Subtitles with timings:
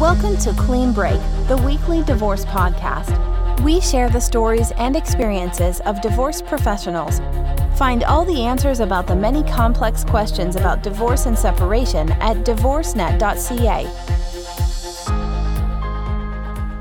[0.00, 3.62] Welcome to Clean Break, the weekly divorce podcast.
[3.62, 7.20] We share the stories and experiences of divorce professionals.
[7.78, 13.84] Find all the answers about the many complex questions about divorce and separation at divorcenet.ca.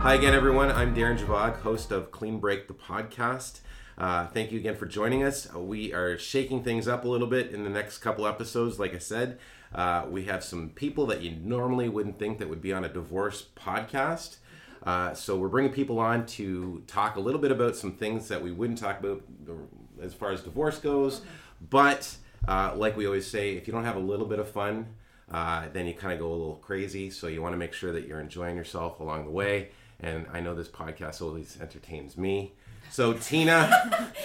[0.02, 0.70] Hi again, everyone.
[0.70, 3.62] I'm Darren Javag, host of Clean Break, the podcast.
[3.98, 5.50] Uh, thank you again for joining us.
[5.54, 8.78] We are shaking things up a little bit in the next couple episodes.
[8.78, 9.40] Like I said,
[9.74, 12.90] uh, we have some people that you normally wouldn't think that would be on a
[12.90, 14.38] divorce podcast.
[14.84, 18.42] Uh, so we're bringing people on to talk a little bit about some things that
[18.42, 19.24] we wouldn't talk about
[20.02, 21.22] as far as divorce goes.
[21.70, 22.16] But
[22.48, 24.88] uh, like we always say, if you don't have a little bit of fun,
[25.32, 27.10] uh, then you kind of go a little crazy.
[27.10, 29.70] So you want to make sure that you're enjoying yourself along the way.
[30.00, 32.54] And I know this podcast always entertains me.
[32.90, 33.70] So Tina,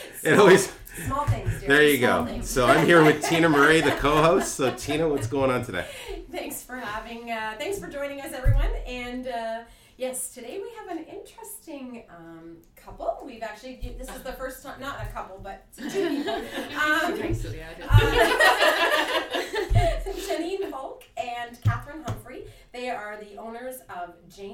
[0.23, 0.73] it always
[1.07, 1.61] Small things.
[1.61, 1.69] Dear.
[1.69, 2.31] there you Small go.
[2.31, 2.51] things.
[2.51, 4.55] So I'm here with Tina Murray, the co-host.
[4.55, 5.87] So Tina, what's going on today?
[6.31, 7.31] thanks for having.
[7.31, 8.71] Uh, thanks for joining us, everyone.
[8.87, 9.61] And uh,
[9.97, 13.23] yes, today we have an interesting um, couple.
[13.25, 16.35] We've actually this is the first time, not a couple, but two people.
[16.81, 17.13] Um,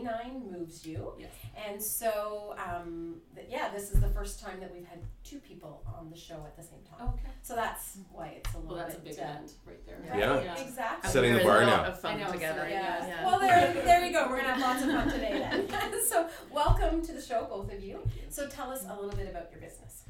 [0.07, 1.13] J9 moves you.
[1.19, 1.31] Yes.
[1.67, 5.83] And so, um, th- yeah, this is the first time that we've had two people
[5.99, 7.09] on the show at the same time.
[7.09, 7.31] Okay.
[7.43, 9.17] So that's why it's a little Well, that's a bit.
[9.17, 9.99] big uh, right there.
[10.07, 10.17] Yeah.
[10.19, 10.43] Yeah.
[10.57, 10.63] Yeah.
[10.67, 11.11] Exactly.
[11.11, 11.85] Setting the bar now.
[11.85, 12.63] Of fun I know, together.
[12.63, 13.07] so, yeah.
[13.07, 13.27] yeah.
[13.27, 14.29] Well, there, there you go.
[14.29, 15.93] We're gonna have lots of fun today then.
[16.09, 18.01] so, welcome to the show, both of you.
[18.29, 20.03] So, tell us a little bit about your business.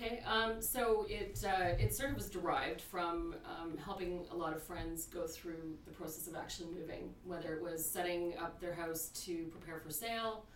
[0.00, 4.54] Okay, um, so it uh, it sort of was derived from um, helping a lot
[4.56, 8.72] of friends go through the process of actually moving, whether it was setting up their
[8.72, 10.46] house to prepare for sale,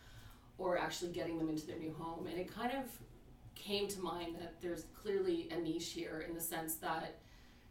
[0.57, 2.27] or actually getting them into their new home.
[2.27, 2.85] And it kind of
[3.55, 7.19] came to mind that there's clearly a niche here in the sense that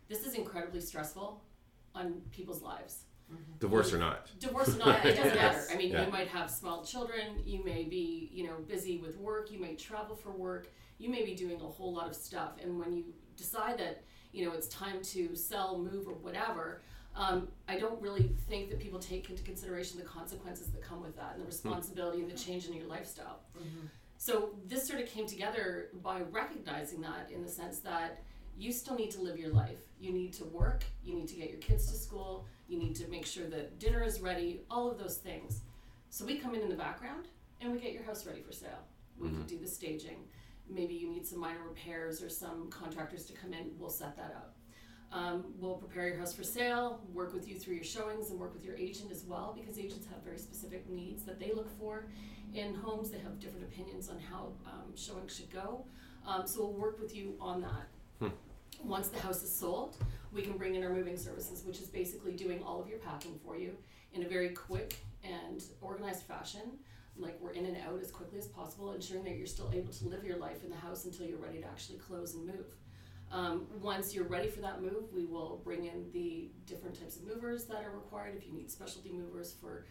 [0.09, 1.41] this is incredibly stressful
[1.95, 3.05] on people's lives.
[3.59, 4.29] Divorce or not?
[4.39, 5.65] divorce or not, it doesn't matter.
[5.71, 6.05] I mean, Yeah.
[6.05, 9.75] you might have small children, you may be, you know, busy with work, you may
[9.75, 10.67] travel for work,
[11.03, 12.51] you may be doing a whole lot of stuff.
[12.63, 13.03] And when you
[13.35, 16.81] decide that, you know, it's time to sell, move, or whatever,
[17.13, 21.17] um, I don't really think that people take into consideration the consequences that come with
[21.17, 21.49] that and the hmm.
[21.49, 23.41] responsibility and the change in your lifestyle.
[23.57, 23.87] Mm-hmm.
[24.17, 28.23] So this sort of came together by recognizing that in the sense that
[28.57, 29.81] you still need to live your life.
[29.99, 33.07] You need to work, you need to get your kids to school, you need to
[33.09, 35.59] make sure that dinner is ready, all of those things.
[36.09, 37.27] So we come in in the background
[37.59, 38.69] and we get your house ready for sale.
[39.19, 39.39] We mm-hmm.
[39.39, 40.23] can do the staging.
[40.73, 44.33] Maybe you need some minor repairs or some contractors to come in, we'll set that
[44.35, 44.55] up.
[45.11, 48.51] Um, we'll prepare your house for sale, work with you through your showings, and work
[48.53, 52.07] with your agent as well because agents have very specific needs that they look for
[52.55, 53.11] in homes.
[53.11, 55.85] They have different opinions on how um, showings should go.
[56.27, 58.31] Um, so we'll work with you on that.
[58.83, 59.97] Once the house is sold,
[60.31, 63.39] we can bring in our moving services, which is basically doing all of your packing
[63.45, 63.77] for you
[64.13, 66.79] in a very quick and organized fashion.
[67.17, 70.07] Like we're in and out as quickly as possible, ensuring that you're still able to
[70.07, 72.75] live your life in the house until you're ready to actually close and move.
[73.31, 77.25] Um, once you're ready for that move, we will bring in the different types of
[77.25, 78.35] movers that are required.
[78.35, 79.85] If you need specialty movers for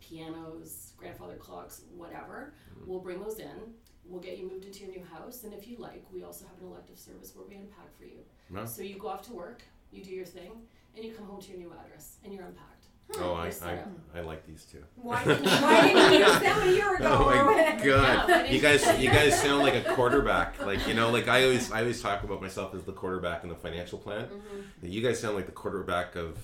[0.00, 2.54] pianos, grandfather clocks, whatever,
[2.86, 3.74] we'll bring those in.
[4.04, 6.60] We'll get you moved into your new house, and if you like, we also have
[6.62, 8.20] an elective service where we unpack for you.
[8.48, 8.64] No?
[8.64, 9.62] So you go off to work,
[9.92, 10.52] you do your thing,
[10.96, 12.77] and you come home to your new address, and you're unpacked.
[13.16, 13.88] Oh, I, You're set up.
[14.14, 14.84] I, I like these two.
[14.96, 17.18] Why didn't, why didn't you use them a year ago?
[17.20, 18.28] Oh my god!
[18.28, 20.60] Yeah, You guys, you guys sound like a quarterback.
[20.64, 23.48] Like you know, like I always, I always talk about myself as the quarterback in
[23.48, 24.26] the financial plan.
[24.26, 24.86] Mm-hmm.
[24.86, 26.36] You guys sound like the quarterback of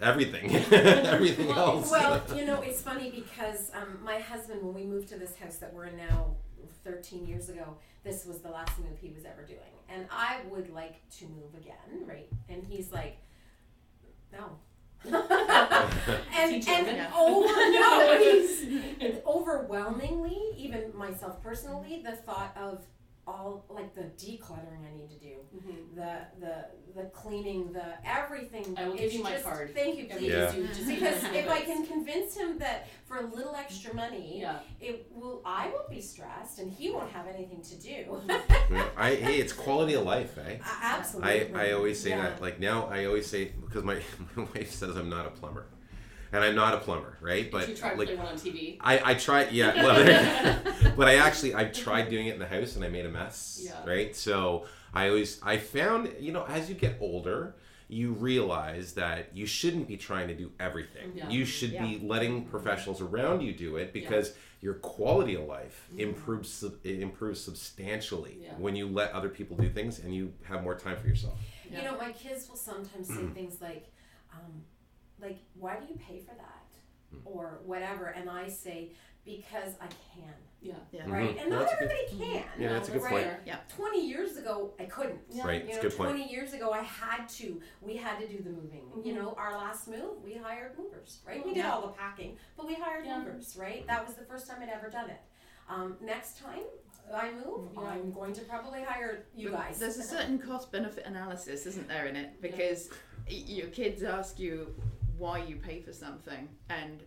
[0.00, 1.90] everything, everything else.
[1.90, 5.56] Well, you know, it's funny because um, my husband, when we moved to this house
[5.56, 6.36] that we're in now
[6.84, 9.58] 13 years ago, this was the last move he was ever doing.
[9.88, 12.28] And I would like to move again, right?
[12.48, 13.18] And he's like,
[14.32, 14.58] no.
[16.36, 17.12] and Teach him, and yeah.
[17.16, 18.18] over no,
[18.98, 22.82] he's overwhelmingly, even myself personally, the thought of
[23.26, 25.94] all like the decluttering I need to do, Mhm.
[25.94, 26.54] the the
[26.94, 28.74] the cleaning, the everything.
[28.78, 29.74] I will give It's you my just- card.
[29.74, 30.30] Thank you, please.
[30.30, 30.52] Yeah.
[30.52, 30.62] you
[30.94, 35.40] Because if I can convince him that for a little extra money, yeah, it will
[35.44, 38.20] I won't be stressed and he won't have anything to do.
[38.70, 40.58] Yeah, I, hey, it's quality of life, eh?
[40.60, 41.54] A- Absolutely.
[41.54, 42.22] I, I always say Yeah.
[42.22, 42.40] that.
[42.42, 43.96] Like now, I always say because my,
[44.36, 45.66] my wife says I'm not a plumber,
[46.34, 47.50] and I'm not a plumber, right?
[47.50, 48.76] but But you try to like play one on TV.
[48.80, 50.62] I, I tried, yeah, well,
[50.96, 53.60] but I actually I tried doing it in the house and I made a mess,
[53.64, 53.90] Yeah.
[53.90, 54.14] right?
[54.16, 57.54] So I always I found you know as you get older,
[57.88, 61.12] you realize that you shouldn't be trying to do everything.
[61.14, 61.28] Yeah.
[61.28, 66.62] You should be letting professionals around you do it because your quality of life improves
[66.62, 68.54] it improves substantially Yeah.
[68.56, 71.38] when you let other people do things and you have more time for yourself.
[71.70, 71.78] Yeah.
[71.78, 73.34] You know, my kids will sometimes say Mm.
[73.34, 73.92] things like,
[74.32, 74.64] um,
[75.20, 76.50] like, why do you pay for that?
[77.24, 78.90] or whatever, and I say
[79.24, 80.74] because I can, Yeah.
[80.90, 81.08] Yeah.
[81.08, 81.36] right?
[81.36, 81.40] Mhm.
[81.42, 82.44] And No, not that's a good- everybody can.
[82.60, 83.26] Yeah, that's a good right?
[83.28, 83.40] point.
[83.46, 83.60] Yeah.
[83.68, 85.20] Twenty years ago, I couldn't.
[85.30, 85.46] Yeah.
[85.46, 86.10] Right, You it's know, a good point.
[86.10, 87.62] 20 years ago, I had to.
[87.80, 88.90] We had to do the moving.
[89.04, 89.16] You Mhm.
[89.16, 91.42] know, our last move, we hired movers, right?
[91.46, 93.18] We did all the packing, but we hired Yeah.
[93.20, 93.86] movers, right?
[93.86, 95.20] That was the first time I'd ever done it.
[95.68, 96.64] Um, next time
[97.12, 97.80] I move, Yeah.
[97.82, 99.78] I'm going to probably hire you But guys.
[99.78, 102.40] There's a certain cost benefit analysis, isn't there, in it?
[102.40, 102.90] Because
[103.28, 104.74] y your kids ask you
[105.24, 107.02] why you pay for something, and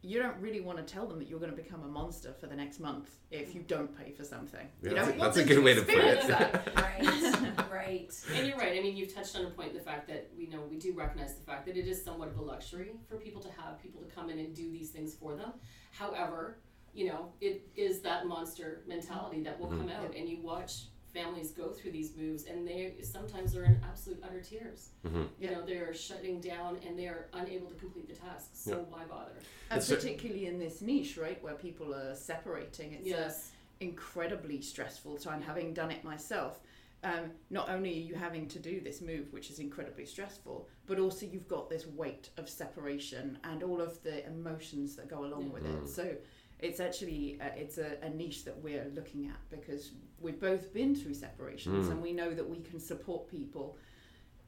[0.00, 2.46] you don't really want to tell them that you're going to become a monster for
[2.46, 4.68] the next month if you don't pay for something.
[4.80, 6.72] Yeah, you that's, don't a, that's a good way to put experience it.
[6.76, 8.14] right, right.
[8.36, 8.78] And you're right.
[8.78, 11.34] I mean, you've touched on a point the fact that we know we do recognize
[11.34, 14.06] the fact that it is somewhat of a luxury for people to have people to
[14.14, 15.50] come in and do these things for them.
[15.90, 16.58] However,
[16.94, 19.88] you know, it is that monster mentality that will mm-hmm.
[19.88, 20.84] come out, and you watch
[21.16, 24.90] families go through these moves, and they sometimes are in absolute utter tears.
[25.04, 25.28] Mhm.
[25.40, 28.58] You know, they are shutting down and they are unable to complete the tasks.
[28.58, 29.32] So why bother?
[29.70, 33.52] And It's a- particularly in this niche, right, where people are separating, it's a yes.
[33.80, 36.60] incredibly stressful time having done it myself.
[37.04, 40.98] Um, not only are you having to do this move, which is incredibly stressful, but
[40.98, 45.52] also you've got this weight of separation and all of the emotions that go along
[45.52, 45.86] with it.
[45.88, 46.16] So
[46.60, 50.94] it's actually uh, it's a, a niche that we're looking at because we've both been
[50.94, 51.90] through separations Mm.
[51.92, 53.76] and we know that we can support people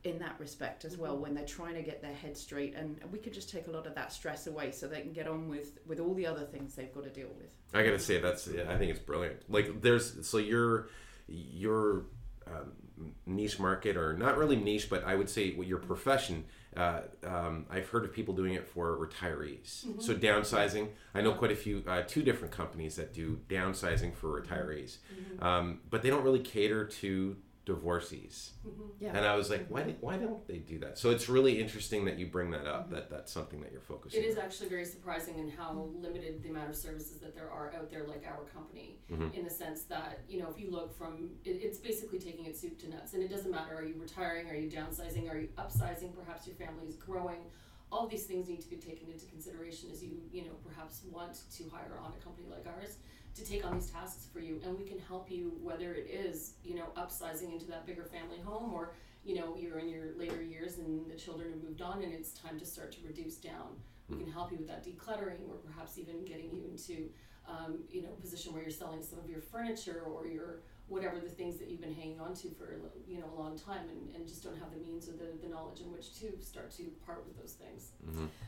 [0.05, 3.19] in that respect as well when they're trying to get their head straight and we
[3.19, 5.79] could just take a lot of that stress away so they can get on with
[5.87, 8.77] with all the other things they've got to deal with I gotta say that's I
[8.79, 9.43] think it's brilliant.
[9.51, 10.89] Like there's so your
[11.27, 12.05] your
[12.53, 16.45] um, niche market or not really niche, but I would say what your profession.
[16.77, 19.87] Uh, um, I've heard of people doing it for retirees.
[20.03, 20.89] So downsizing.
[21.15, 24.99] I know quite a few, uh, two different companies that do downsizing for retirees,
[25.41, 27.37] um, but they don't really cater to
[27.69, 28.53] divorcees.
[28.99, 30.99] yeah And I was like, why, did, why don't they do that?
[30.99, 32.91] So it's really interesting that you bring that up.
[32.91, 34.23] That that's something that you're focusing.
[34.23, 34.45] It is on.
[34.45, 35.71] actually very surprising in how
[36.01, 39.35] limited the amount of services that there are out there, like our company, Mhm.
[39.35, 42.57] in the sense that, you know, if you look from, it, it's basically taking it
[42.57, 43.13] soup to nuts.
[43.15, 46.57] And it doesn't matter, are you retiring, are you downsizing, are you upsizing, perhaps your
[46.57, 47.43] family is growing.
[47.91, 51.41] All these things need to be taken into consideration as you, you know, perhaps want
[51.57, 52.97] to hire on a company like ours
[53.35, 54.61] to take on these tasks for you.
[54.65, 58.39] And we can help you, whether it is, you know, upsizing into that bigger family
[58.45, 58.93] home or
[59.25, 62.33] you know you're in your later years and the children have moved on and it's
[62.33, 63.77] time to start to reduce down
[64.09, 67.11] we can help you with that decluttering or perhaps even getting you into
[67.47, 71.19] um, you know a position where you're selling some of your furniture or your whatever
[71.21, 74.15] the things that you've been hanging on to for you know a long time and,
[74.17, 76.85] and just don't have the means or the, the knowledge in which to start to
[77.05, 77.93] part with those things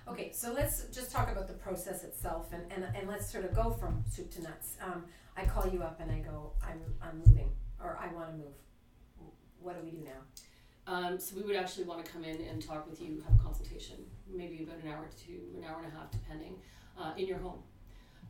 [0.08, 3.54] Okay, so let's just talk about the process itself and, and, and let's sort of
[3.54, 4.76] go from soup to nuts.
[4.82, 5.04] Um,
[5.36, 7.50] I call you up and I go, I'm, I'm moving,
[7.82, 8.54] or I want to move.
[9.60, 10.92] What do we do now?
[10.92, 13.42] Um, so we would actually want to come in and talk with you, have a
[13.42, 13.96] consultation,
[14.28, 16.54] maybe about an hour to an hour and a half, depending,
[16.98, 17.60] uh, in your home.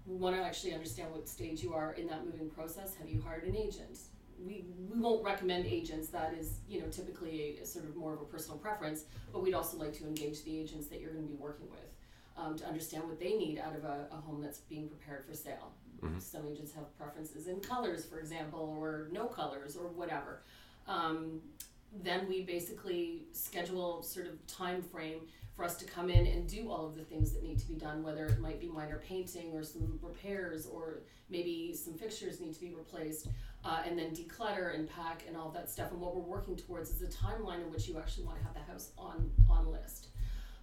[0.07, 2.95] We want to actually understand what stage you are in that moving process.
[2.97, 3.99] Have you hired an agent?
[4.45, 6.09] We, we won't recommend agents.
[6.09, 9.05] That is, you know, typically a, a sort of more of a personal preference.
[9.33, 11.91] But we'd also like to engage the agents that you're going to be working with
[12.37, 15.35] um, to understand what they need out of a, a home that's being prepared for
[15.35, 15.73] sale.
[16.19, 20.41] Some agents have preferences in colors, for example, or no colors, or whatever.
[20.89, 21.43] Um,
[21.93, 25.21] then we basically schedule sort of time frame
[25.55, 27.75] for us to come in and do all of the things that need to be
[27.75, 32.55] done whether it might be minor painting or some repairs or maybe some fixtures need
[32.55, 33.29] to be replaced
[33.65, 35.91] uh, and then declutter and pack and all that stuff.
[35.91, 38.55] And what we're working towards is a timeline in which you actually want to have
[38.55, 40.09] the house on on list.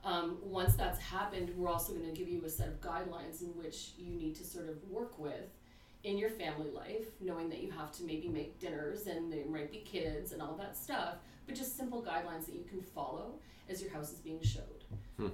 [0.04, 3.50] Um, once that's happened we're also going to give you a set of guidelines in
[3.50, 5.54] which you need to sort of work with
[6.04, 9.72] in your family life, knowing that you have to maybe make dinners and there might
[9.72, 13.40] be kids and all that stuff, but just simple guidelines that you can follow
[13.70, 14.84] as your house is being showed.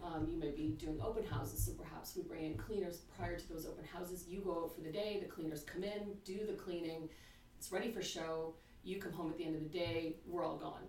[0.04, 3.50] Um, you might be doing open houses, so perhaps we bring in cleaners prior to
[3.50, 4.26] those open houses.
[4.28, 7.10] You go out for the day, the cleaners come in, do the cleaning,
[7.58, 8.56] it's ready for show.
[8.84, 10.84] You come home at the end of the day, we're all gone.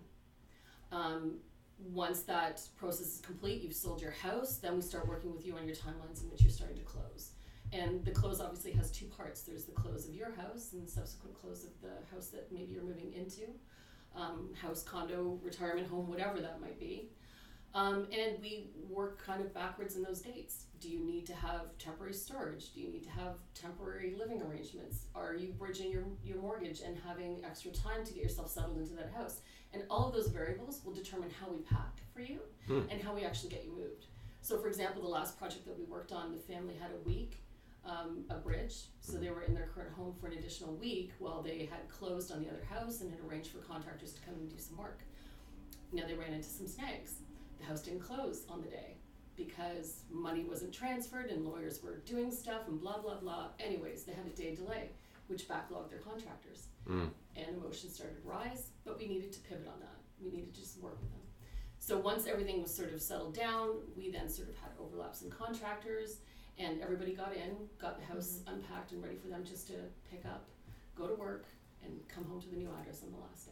[0.91, 1.39] Um,
[1.91, 5.55] once that process is complete, you've sold your house, then we start working with you
[5.57, 7.31] on your timelines in which you're starting to close.
[7.73, 9.41] And the close obviously has two parts.
[9.41, 12.73] There's the close of your house and the subsequent close of the house that maybe
[12.73, 13.47] you're moving into,
[14.15, 17.09] um, house, condo, retirement home, whatever that might be.
[17.73, 20.67] Um, and we work kind of backwards in those dates.
[20.79, 22.73] Do you need to have temporary storage?
[22.73, 25.07] Do you need to have temporary living arrangements?
[25.13, 28.93] Are you bridging your, your mortgage and having extra time to get yourself settled into
[28.93, 29.41] that house?
[29.73, 32.39] And all of those variables will determine how we pack for you
[32.89, 34.05] and how we actually get you moved.
[34.41, 37.41] So, for example, the last project that we worked on, the family had a week,
[37.85, 38.75] um, a bridge.
[39.01, 42.31] So they were in their current home for an additional week while they had closed
[42.31, 45.01] on the other house and had arranged for contractors to come and do some work.
[45.93, 47.15] Now they ran into some snags.
[47.59, 48.97] The house didn't close on the day.
[49.37, 53.47] because money wasn't transferred and lawyers were doing stuff and blah blah blah.
[53.59, 54.91] Anyways, they had a day delay,
[55.27, 57.09] which backlogged their contractors, Mm.
[57.35, 58.69] and emotions started to rise.
[58.85, 59.97] But we needed to pivot on that.
[60.23, 61.19] We needed to just work with them.
[61.79, 65.29] So once everything was sort of settled down, we then sort of had overlaps in
[65.29, 66.19] contractors,
[66.57, 69.73] and everybody got in, got the house unpacked and ready for them just to
[70.09, 70.45] pick up,
[70.95, 71.45] go to work,
[71.83, 73.51] and come home to the new address on the last day.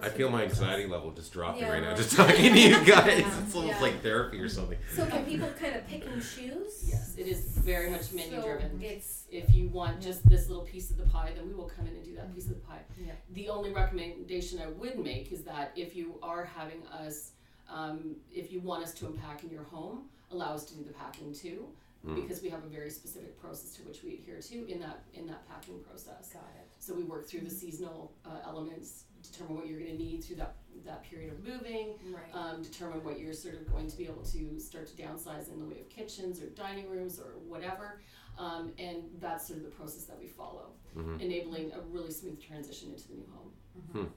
[0.00, 0.60] I feel my process.
[0.60, 3.18] anxiety level just dropping Yeah, right now, just talking to you guys.
[3.20, 3.80] Yeah, It's almost yeah.
[3.82, 4.78] like therapy or something.
[4.94, 6.84] So can people kind of pick and choose?
[6.88, 8.78] Yes, it is very much menu So driven.
[8.80, 11.86] it's If you want just this little piece of the pie, then we will come
[11.88, 12.82] in and do that piece of the pie.
[13.04, 13.12] Yeah.
[13.32, 17.32] The only recommendation I would make is that if you are having us,
[17.68, 20.92] um, if you want us to unpack in your home, allow us to do the
[20.92, 21.68] packing too,
[22.04, 22.14] Mm.
[22.14, 25.26] because we have a very specific process to which we adhere to in that in
[25.26, 26.32] that packing process.
[26.32, 26.66] got it.
[26.78, 30.36] So we work through the seasonal uh, elements, determine what you're going to need through
[30.36, 30.56] that
[30.86, 32.34] that period of moving, Right.
[32.34, 35.58] um, determine what you're sort of going to be able to start to downsize in
[35.58, 38.00] the way of kitchens or dining rooms or whatever.
[38.38, 41.20] Um, and that's sort of the process that we follow, Mhm.
[41.20, 44.14] enabling a really smooth transition into the new home.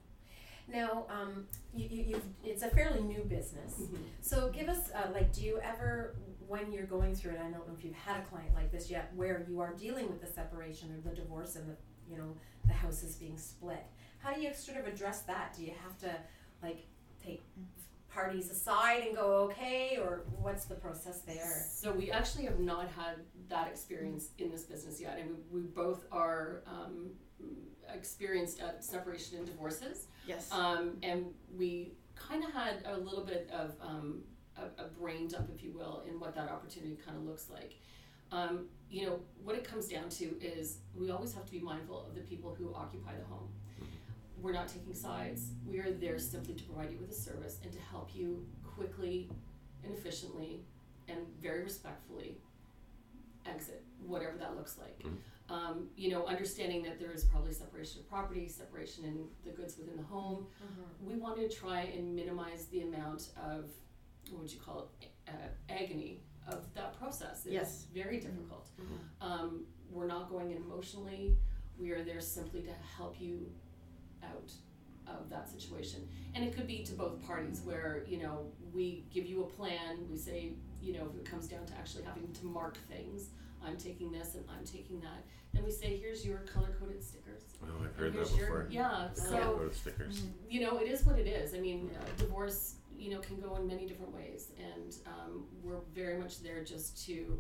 [0.68, 3.84] Now, um, you, you, you've, it's a fairly new business.
[4.22, 6.16] So give us, uh, like, do you ever,
[6.48, 8.90] when you're going through it, I don't know if you've had a client like this
[8.90, 11.76] yet, where you are dealing with the separation or the divorce and the,
[12.10, 13.84] you know, the house is being split.
[14.20, 15.54] How do you sort of address that?
[15.56, 16.16] Do you have to,
[16.62, 16.86] like,
[17.24, 17.44] take
[18.10, 21.66] parties aside and go, okay, or what's the process there?
[21.74, 23.16] So we actually have not had
[23.50, 27.10] that experience in this business yet, and we, we both are um,
[27.94, 30.08] experienced at separation and divorces.
[30.28, 30.52] Yes.
[30.52, 31.26] Um, and
[31.58, 34.22] we kind of had a little bit of um,
[34.58, 37.76] a, a brain dump, if you will, in what that opportunity kind of looks like.
[38.32, 42.06] Um, you know, what it comes down to is we always have to be mindful
[42.08, 43.50] of the people who occupy the home.
[44.42, 45.52] We're not taking sides.
[45.66, 49.30] We are there simply to provide you with a service and to help you quickly
[49.84, 50.62] and efficiently
[51.08, 52.38] and very respectfully
[53.46, 55.00] exit, whatever that looks like.
[55.50, 59.78] Um, you know, understanding that there is probably separation of property, separation in the goods
[59.78, 60.48] within the home.
[61.06, 63.66] We want to try and minimize the amount of,
[64.32, 65.32] what would you call it, uh,
[65.70, 67.46] agony of that process.
[67.46, 67.88] It is Yes.
[67.94, 68.70] very difficult.
[68.80, 69.00] Mhm.
[69.22, 71.38] Um, we're not going in emotionally.
[71.78, 73.52] We are there simply to help you
[74.24, 74.52] out
[75.08, 76.08] of that situation.
[76.34, 80.10] And it could be to both parties where, you know, we give you a plan,
[80.10, 83.30] we say, you know, if it comes down to actually having to mark things,
[83.66, 85.24] I'm taking this and I'm taking that,
[85.56, 87.42] And we say, here's your color coded stickers.
[87.62, 88.68] Oh, I've And heard that here's your- before.
[88.72, 90.24] Yeah, The so color coded stickers.
[90.50, 91.54] you know, it is what it is.
[91.54, 95.80] I mean, uh, divorce, you know, can go in many different ways, and um, we're
[95.94, 97.40] very much there just to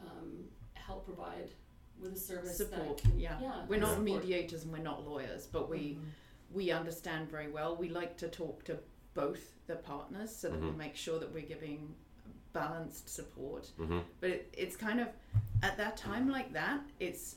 [0.00, 0.44] um,
[0.74, 1.48] help provide
[1.98, 2.98] with a service that Support.
[2.98, 3.40] can, Yeah.
[3.40, 4.04] yeah, We're not support.
[4.04, 5.98] mediators and we're not lawyers, but we
[6.52, 7.74] we understand very well.
[7.76, 8.78] We like to talk to
[9.14, 10.76] both the partners so that we Mhm.
[10.76, 11.94] make sure that we're giving
[12.52, 13.66] balanced support.
[13.76, 15.08] hmm But it, it's kind of
[15.62, 17.36] at that time like that, it's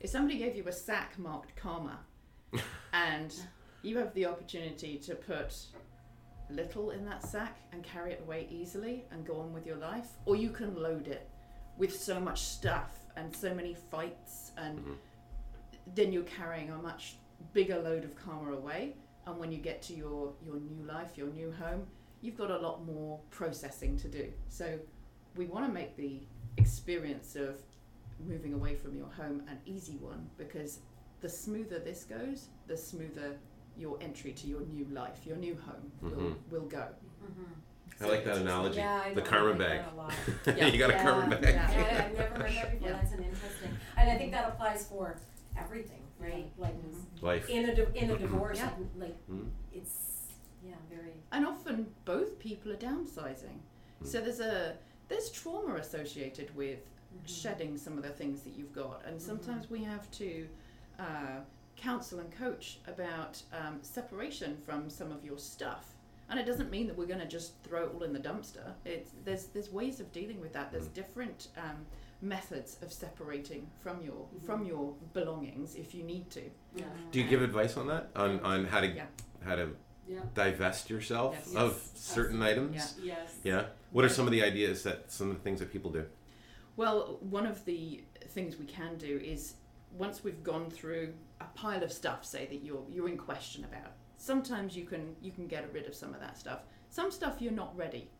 [0.00, 1.98] if somebody gave you a sack marked karma
[2.92, 3.34] and
[3.82, 5.54] you have the opportunity to put
[6.50, 10.08] little in that sack and carry it away easily and go on with your life,
[10.26, 11.28] or you can load it
[11.78, 14.96] with so much stuff and so many fights and Mhm.
[15.94, 17.16] then you're carrying a much
[17.52, 18.94] bigger load of karma away
[19.26, 21.86] and when you get to your your new life your new home
[22.20, 24.78] you've got a lot more processing to do so
[25.36, 26.20] we want to make the
[26.56, 27.60] experience of
[28.26, 30.78] moving away from your home an easy one because
[31.20, 33.36] the smoother this goes the smoother
[33.76, 36.34] your entry to your new life your new home will, Mhm.
[36.50, 36.86] will go
[38.00, 38.78] I like that analogy.
[38.78, 39.84] Yeah, I the karma like bag.
[39.84, 40.12] that a lot.
[40.56, 40.66] Yeah.
[40.66, 41.54] you got a Yeah, karma bag.
[41.54, 41.70] yeah.
[41.70, 42.80] Yeah, I've never heard that before.
[42.88, 42.92] Yeah.
[42.96, 45.16] That's an interesting, and I think that applies for
[45.56, 46.50] everything, right?
[46.58, 46.74] Like
[47.20, 47.48] Life.
[47.48, 48.70] in a di- in a divorce, Yeah.
[48.96, 49.50] like, like Mhm.
[49.72, 50.32] it's
[50.66, 51.12] yeah, very.
[51.30, 53.58] and often both people are downsizing
[54.02, 54.06] Mm.
[54.06, 54.76] so there's a
[55.08, 56.80] there's trauma associated with
[57.26, 60.48] shedding some of the things that you've got and sometimes we have to
[60.98, 61.40] uh,
[61.76, 65.94] counsel and coach about um, separation from some of your stuff
[66.30, 68.72] and it doesn't mean that we're going to just throw it all in the dumpster
[68.86, 70.94] it's there's there's ways of dealing with that there's Mm.
[70.94, 71.84] different um,
[72.22, 74.46] methods of separating from your Mhm.
[74.46, 76.42] from your belongings if you need to
[76.76, 78.08] Yeah, Do you give advice on that?
[78.16, 79.06] On on how to Yeah.
[79.44, 79.76] how to
[80.08, 81.54] yeah, divest yourself Yes.
[81.54, 81.90] of Yes.
[81.94, 82.94] certain items?
[83.02, 83.14] Yeah.
[83.16, 83.38] yes.
[83.44, 83.66] Yeah.
[83.90, 86.06] What are some of the ideas that some of the things that people do?
[86.76, 89.54] Well, one of the things we can do is
[89.92, 93.92] once we've gone through a pile of stuff, say that you're you're in question about.
[94.16, 96.60] Sometimes you can you can get rid of some of that stuff.
[96.90, 98.10] Some stuff you're not ready.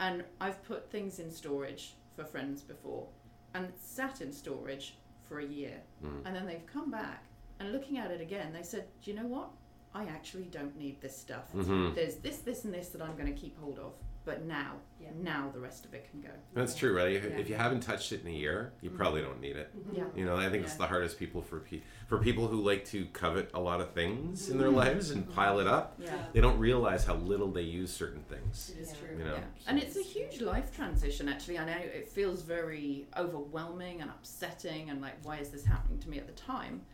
[0.00, 3.06] And I've put things in storage for friends before
[3.54, 4.96] and sat in storage
[5.28, 5.80] for a year.
[6.04, 6.22] Mm.
[6.24, 7.24] And then they've come back
[7.60, 9.50] and looking at it again, they said, "Do you know what?
[9.94, 11.52] I actually don't need this stuff.
[11.54, 11.94] Mhm.
[11.94, 13.92] There's this, this, and this that I'm going to keep hold of."
[14.24, 15.10] but now, Yeah.
[15.16, 16.30] now the rest of it can go.
[16.54, 17.12] That's true, right?
[17.12, 17.36] If, Yeah.
[17.36, 18.96] if you haven't touched it in a year, you mm-hmm.
[18.96, 19.76] probably don't need it.
[19.76, 19.96] Mm-hmm.
[19.96, 20.06] Yeah.
[20.16, 23.04] You know, I think it's the hardest people for pe- for people who like to
[23.06, 24.76] covet a lot of things in their mm-hmm.
[24.78, 25.96] lives and pile it up.
[25.98, 26.24] Yeah.
[26.32, 28.72] They don't realize how little they use certain things.
[28.74, 28.98] It is Yeah.
[28.98, 29.18] true.
[29.18, 29.44] You know, Yeah.
[29.66, 31.58] And it's a huge life transition, actually.
[31.58, 36.08] I know it feels very overwhelming and upsetting, and like, why is this happening to
[36.08, 36.86] me at the time?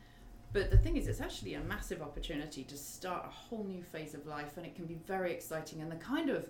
[0.52, 4.14] But the thing is, it's actually a massive opportunity to start a whole new phase
[4.14, 5.80] of life, and it can be very exciting.
[5.80, 6.46] And the kind of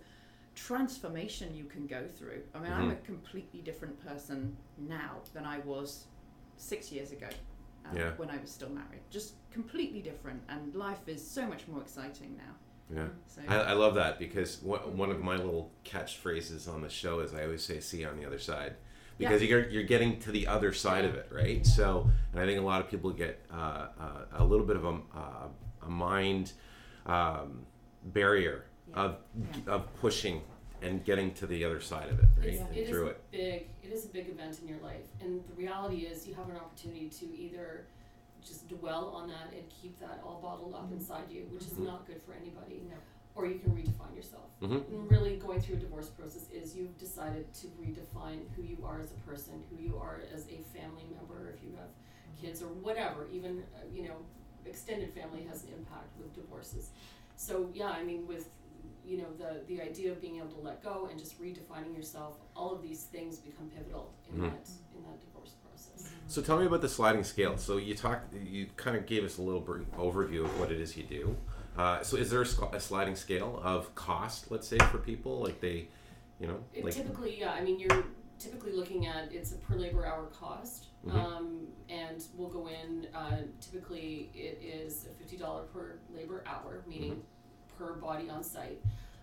[0.54, 2.42] transformation you can go through.
[2.54, 6.06] I mean, I'm a completely different person now than I was
[6.56, 7.28] six years ago
[7.88, 8.10] um, Yeah.
[8.16, 9.00] when I was still married.
[9.10, 12.96] Just completely different, and life is so much more exciting now.
[12.96, 13.08] yeah.
[13.26, 17.20] So, I, I love that because one, one of my little catchphrases on the show
[17.20, 18.74] is I always say "see you on the other side"
[19.20, 21.64] because you're you're getting to the other side of it, right?
[21.66, 23.56] So, and I think a lot of people get uh,
[23.98, 25.48] uh, a little bit of a, uh,
[25.86, 26.52] a mind
[27.06, 27.64] um,
[28.06, 29.16] barrier of
[29.66, 30.42] of pushing
[30.82, 32.48] and getting to the other side of it, right?
[32.48, 33.30] It's, And through a it.
[33.30, 36.48] big it is a big event in your life and the reality is you have
[36.48, 37.84] an opportunity to either
[38.42, 41.84] just dwell on that and keep that all bottled up inside you which is Mhm.
[41.84, 42.96] not good for anybody No.
[43.34, 44.86] Or you can redefine yourself Mhm.
[44.90, 49.00] and really going through a divorce process is you've decided to redefine who you are
[49.00, 51.88] as a person who you are as a family member if you have
[52.40, 54.16] kids or whatever even uh, you know
[54.66, 56.90] extended family has an impact with divorces
[57.36, 58.48] so yeah i mean with
[59.04, 62.36] you know the the idea of being able to let go and just redefining yourself
[62.54, 64.50] all of these things become pivotal in Mhm.
[64.50, 67.56] that in that divorce process So tell me about the sliding scale.
[67.58, 70.80] So you talked, you kind of gave us a little brief overview of what it
[70.80, 71.36] is you do.
[71.76, 75.40] Uh, so is there a, sc- a sliding scale of cost, let's say, for people
[75.40, 75.88] like they,
[76.38, 77.52] you know, It like typically, yeah.
[77.52, 78.04] I mean, you're
[78.38, 81.14] typically looking at it's a per labor hour cost, Mhm.
[81.14, 83.06] um, and we'll go in.
[83.14, 87.22] Uh, typically, it is a fifty dollar per labor hour, meaning
[87.78, 88.80] per body on site,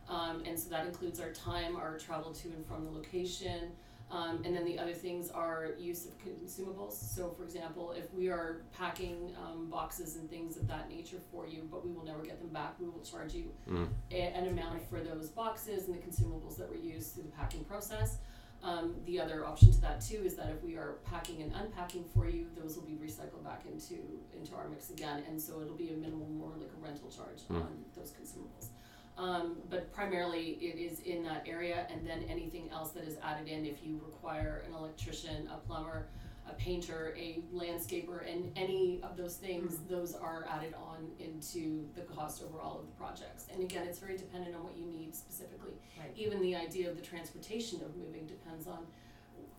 [0.09, 3.71] um, and so that includes our time, our travel to and from the location.
[4.09, 6.93] Um, and then the other things are use of consumables.
[6.93, 11.45] So, for example, if we are packing um, boxes and things of that nature for
[11.45, 13.89] you, but we will never get them back, we will charge you Mm.
[14.11, 17.65] a, an amount for those boxes and the consumables that were used through the packing
[17.65, 18.19] process.
[18.63, 22.05] Um, the other option to that too is that if we are packing and unpacking
[22.15, 23.95] for you, those will be recycled back into
[24.35, 27.41] into our mix again, and so it'll be a minimal, more like a rental charge
[27.51, 27.61] Mm.
[27.61, 28.69] on those consumables.
[29.17, 33.47] Um, but primarily it is in that area, and then anything else that is added
[33.47, 36.07] in if you require an electrician, a plumber,
[36.47, 42.01] a painter, a landscaper, and any of those things, those are added on into the
[42.01, 43.47] cost overall of the projects.
[43.51, 45.73] And again, it's very dependent on what you need specifically.
[45.99, 46.11] Right.
[46.15, 48.85] Even the idea of the transportation of moving depends on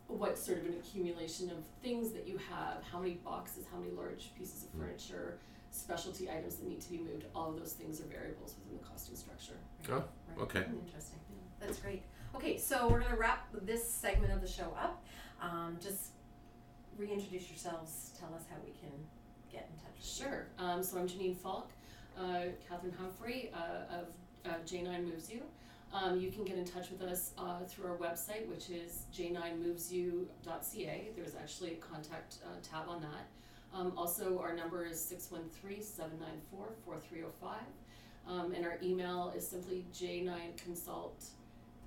[0.07, 3.91] what sort of an accumulation of things that you have, how many boxes, how many
[3.93, 4.79] large pieces of Mm.
[4.87, 5.39] furniture,
[5.71, 7.25] specialty items that need to be moved.
[7.35, 9.57] All of those things are variables within the costing structure.
[9.91, 10.39] Oh, Right.
[10.41, 10.65] okay.
[10.85, 11.19] Interesting.
[11.61, 12.03] That's great.
[12.35, 15.05] Okay, so we're gonna wrap this segment of the show up.
[15.41, 16.13] Um, just
[16.97, 18.13] reintroduce yourselves.
[18.19, 18.91] Tell us how we can
[19.51, 19.97] get in touch.
[19.97, 20.25] with you.
[20.27, 20.47] Sure.
[20.59, 21.71] Um, so I'm Janine Falk,
[22.19, 24.07] uh, Catherine Humphrey uh, of
[24.45, 25.43] uh, J9 Moves You.
[25.93, 31.09] Um, you can get in touch with us uh, through our website, which is j9movesyou.ca.
[31.17, 33.27] There's actually a contact uh, tab on that.
[33.79, 37.59] Um, also, our number is 613 794 4305.
[38.27, 41.13] Um, and our email is simply j9consult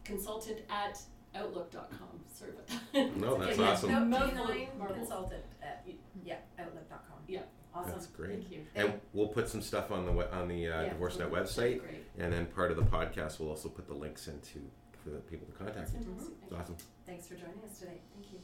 [0.06, 1.00] consultant at
[1.36, 2.20] outlook.com.
[2.34, 3.18] Sorry about that.
[3.18, 3.92] No, that's Okay, yeah, awesome.
[3.92, 4.98] no, No, mouthful of J9 marbles.
[4.98, 5.86] consultant at,
[6.24, 7.20] yeah, outlook.com.
[7.28, 7.42] Yeah.
[7.76, 7.92] Awesome.
[7.92, 8.32] That's great.
[8.32, 8.66] Thank you.
[8.76, 10.94] And we'll put some stuff on the we- on the uh, Yeah.
[10.94, 12.04] DivorceNet That'd website, Great.
[12.18, 14.60] and then part of the podcast we'll also put the links into
[15.04, 15.78] for the people to contact.
[15.78, 16.00] That's you.
[16.00, 16.34] fantastic.
[16.34, 16.58] It's Thank you.
[16.58, 16.76] awesome.
[17.06, 18.00] Thanks for joining us today.
[18.14, 18.40] Thank you.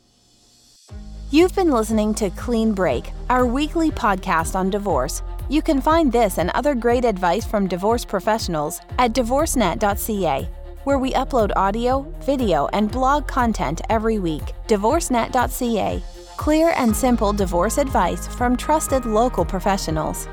[1.29, 5.21] You've been listening to Clean Break, our weekly podcast on divorce.
[5.49, 10.49] You can find this and other great advice from divorce professionals at divorcenet.ca,
[10.85, 14.53] where we upload audio, video, and blog content every week.
[14.69, 16.01] Divorcenet.ca.
[16.37, 20.29] Clear and simple divorce advice from trusted local professionals.